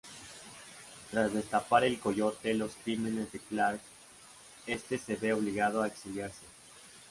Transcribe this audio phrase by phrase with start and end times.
[1.11, 3.83] Tras destapar El Coyote los crímenes de Clarke,
[4.65, 6.45] este se ve obligado a exiliarse.